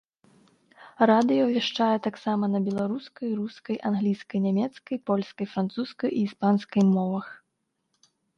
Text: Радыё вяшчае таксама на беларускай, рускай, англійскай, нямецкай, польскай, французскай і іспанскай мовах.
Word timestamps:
Радыё 1.09 1.43
вяшчае 1.55 1.89
таксама 2.07 2.45
на 2.53 2.61
беларускай, 2.67 3.29
рускай, 3.43 3.75
англійскай, 3.91 4.39
нямецкай, 4.47 4.95
польскай, 5.11 5.45
французскай 5.53 6.09
і 6.17 6.25
іспанскай 6.31 6.83
мовах. 6.97 7.27